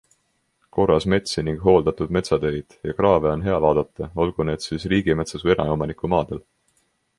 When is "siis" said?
4.67-4.89